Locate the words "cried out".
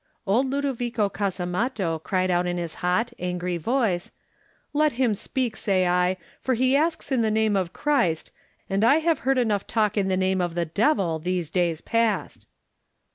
2.01-2.47